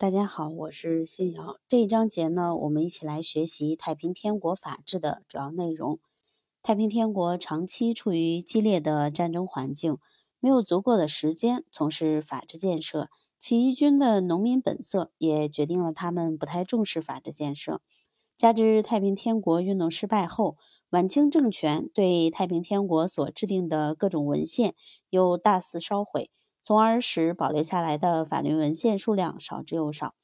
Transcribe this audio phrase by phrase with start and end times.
[0.00, 1.58] 大家好，我是信瑶。
[1.68, 6.00] 这一章节呢，我们一起来学习太平天国法治的主要内容。
[6.62, 9.98] 太平天国长期处于激烈的战争环境，
[10.38, 13.10] 没有足够的时间从事法治建设。
[13.38, 17.82] 起义军的农民本色也决定了他们不太重视法治建设。
[18.38, 20.56] 加之太平天国运动失败后，
[20.88, 24.74] 晚清政权对太平天国所制定的各种文献
[25.10, 26.30] 又大肆烧毁。
[26.62, 30.14] 从而使保留下来的法律文献数量少之又少，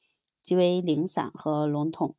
[0.43, 2.15] 极为零散和笼统。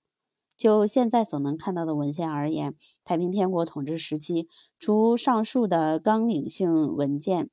[0.57, 7.45] 就现在所能看到的文献而言，太平天国统治时期，除上述的纲领性文件《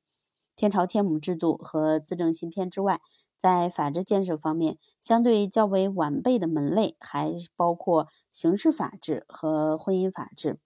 [0.56, 3.00] 天朝天母制度》和《资政新篇》之外，
[3.38, 10.60] 在法制建设方面相对较为完备的门类，还包括刑事法制和婚姻法制。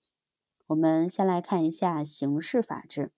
[0.67, 3.11] 我们先来看一下刑事法制。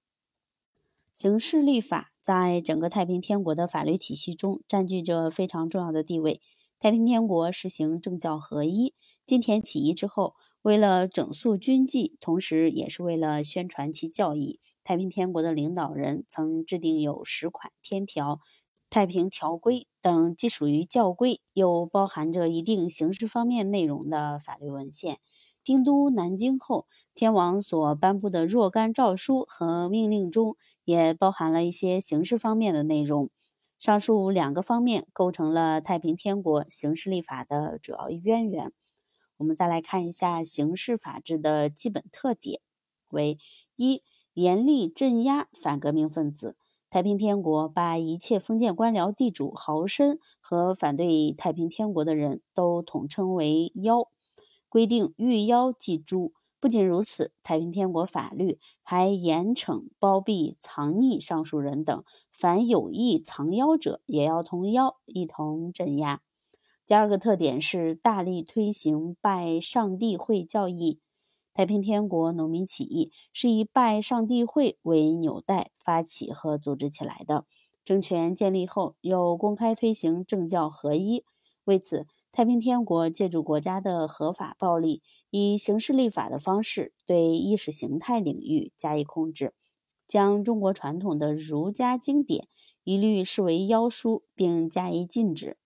[1.14, 6.42] 刑事立法在整个太平天国的法律体系中占据着非常重要的地位。
[6.80, 8.96] 太平天国实行政教合一。
[9.26, 18.40] 金田起义之后，为了整肃军纪，同时也是为了宣传其教义，太平天国的领导人曾制定有十款天条、
[18.90, 25.20] 太平条规等，既属于教规，又包含着一定刑事方面内容的法律文献。
[25.64, 33.30] 定都南京后，天王所颁布的若干诏书和命令中，也包含了一些刑事方面的内容。
[33.80, 38.72] 上述两个方面构成了太平天国刑事立法的主要渊源。
[39.38, 42.62] 我们再来看一下刑事法治的基本特点：
[43.10, 43.40] 为
[43.76, 44.04] 一、
[44.34, 46.56] 严厉镇压反革命分子。
[46.92, 54.11] 太平天国把一切封建官僚、地主、豪绅和反对太平天国的人都统称为妖。
[54.72, 56.32] 规定遇妖即诛。
[56.62, 66.22] 不仅如此，太平天国法律还严惩包庇藏匿上述人等，凡有意藏妖者，也要同妖一同镇压。
[66.86, 71.00] 第二个特点是大力推行拜上帝会教义。
[71.54, 77.46] 太平天国农民起义是以拜上帝会为纽带发起和组织起来的。
[77.84, 81.26] 政权建立后，又公开推行政教合一。
[81.66, 89.54] 为此，太平天国借助国家的合法暴力，以刑事立法的方式对意识形态领域加以控制，
[90.08, 92.48] 将中国传统的儒家经典
[92.86, 95.58] 一律视为妖书，并加以禁止。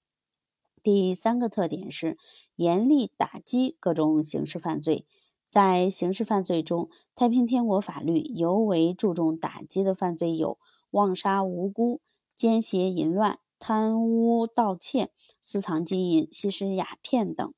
[0.81, 2.17] 第三个特点是
[2.55, 5.05] 严厉打击各种刑事犯罪。
[5.47, 10.57] 在刑事犯罪中，太平天国法律尤为注重打击的犯罪有
[10.89, 12.01] 妄杀无辜、
[12.35, 13.37] 奸邪淫乱。
[13.67, 15.09] 贪污盗窃、
[15.41, 17.51] 私藏金银、吸食鸦片等。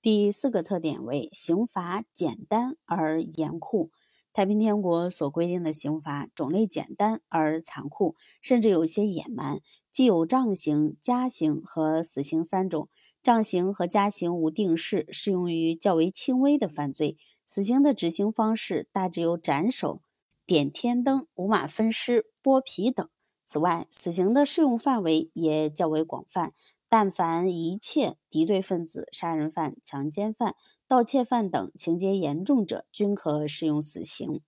[0.00, 3.90] 第四个特点为刑罚简单而严酷。
[4.32, 9.60] 太平天国所规定的刑罚种类简单而残酷，甚至有些野蛮，
[9.92, 12.88] 既有杖刑、加刑和死刑三种。
[13.22, 17.18] 杖刑和加刑无定式，适用于较为轻微的犯罪。
[17.44, 20.00] 死刑的执行方式大致有斩首、
[20.46, 23.06] 点天灯、五马分尸、剥皮等。
[23.50, 26.52] 此外，死刑的适用范围也较为广泛，
[26.88, 30.54] 但凡一切敌对分子、杀人犯、强奸犯、
[30.86, 34.40] 盗窃犯等情节严重者，均可适用死刑。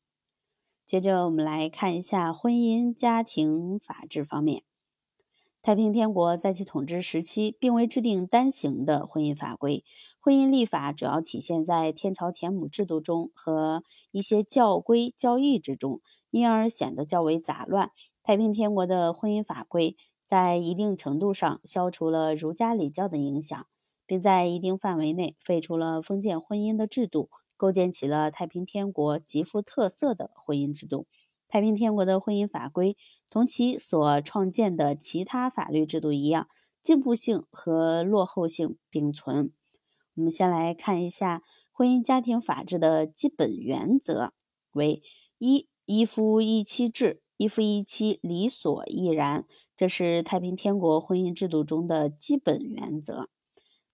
[0.87, 4.63] 接着，我们来看一下婚姻家庭法制方面。
[5.61, 9.85] 太平天国在其统治时期，并未制定单行的婚姻法规，
[10.21, 13.83] 婚姻立法主要体现在天朝田亩制度中和
[14.13, 17.91] 一些教规教义之中，因而显得较为杂乱。
[18.25, 23.67] 太平天国的婚姻法规在一定程度上消除了儒家礼教的影响，
[24.07, 31.09] 并在一定范围内废除了封建婚姻的制度，构建起了太平天国极富特色的婚姻制度。
[31.49, 32.97] 太平天国的婚姻法规
[33.29, 36.47] 同其所创建的其他法律制度一样，
[36.81, 39.53] 进步性和落后性并存。
[40.15, 44.33] 我们先来看一下婚姻家庭法制的基本原则：
[44.71, 45.03] 为
[45.39, 47.21] 一一夫一妻制。
[47.43, 49.45] 一夫一妻理所亦然，
[49.77, 53.29] 这是太平天国婚姻制度中的基本原则。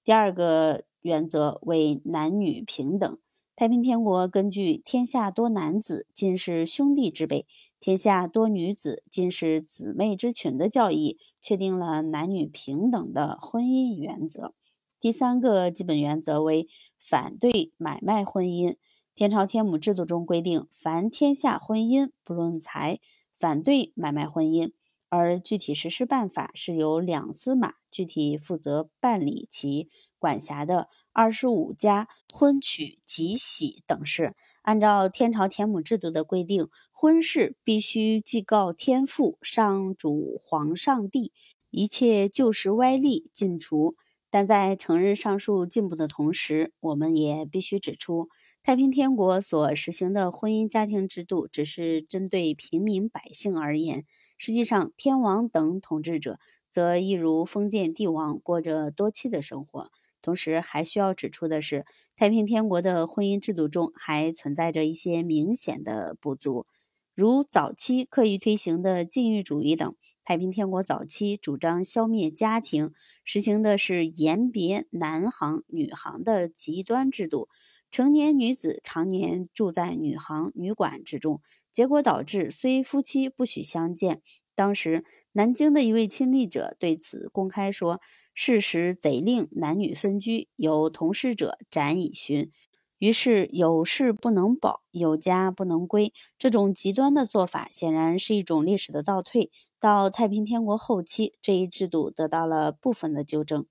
[0.04, 3.18] 第二个原则为男女平等。
[3.56, 7.46] 太平天国根据“天下多男子，尽是兄弟之辈；
[7.80, 14.52] 天下多女子，尽是姊妹之群”的教义，确定了男女平等的婚姻原则。
[15.00, 16.68] 第三个基本原则为
[16.98, 18.76] 反对买卖婚姻。
[19.14, 23.00] 天朝天母制度中规定，凡天下婚姻，不论财。
[23.38, 24.72] 反对买卖婚姻，
[25.08, 29.88] 而具体实施办法是由两司马具体负责办理其
[30.18, 34.34] 管辖的二十五家婚娶吉喜等事。
[34.62, 41.32] 按照天朝田亩制度的规定，婚事必须祭告天父、上主、皇上帝，
[41.70, 43.94] 一切旧时歪例尽除。
[44.30, 48.28] 但在承认上述进步的同时，我们也必须指出，
[48.68, 54.04] 太平天国所实行的婚姻家庭制度只是针对平民百姓而言，
[54.36, 56.38] 实际上天王等统治者
[56.68, 59.90] 则一如封建帝王，过着多妻的生活。
[60.20, 66.66] 同时，还需要指出的是，太平天国的婚姻制度中还存在着一些明显的不足。
[67.14, 72.92] 如早期刻意推行的禁欲主义等，太平天国早期主张消灭家庭，
[73.24, 77.48] 实行的是严别男行女行的极端制度，
[77.90, 81.40] 成年女子常年住在女行女馆之中，
[81.72, 84.22] 结果导致虽夫妻不许相见。
[84.54, 88.00] 当时南京的一位亲历者对此公开说
[88.34, 92.50] ：“事实贼令男女分居，有同事者斩以寻。”
[92.98, 96.12] 于是有事不能保，有家不能归。
[96.36, 99.52] 这种极端的做法显然是一种历史的倒退。
[99.78, 103.64] 到太平天国后期，这一制度得到了部分的纠正。